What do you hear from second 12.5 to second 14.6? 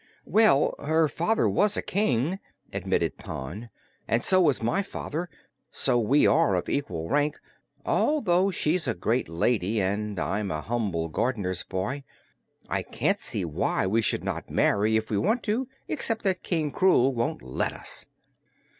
I can't see why we should not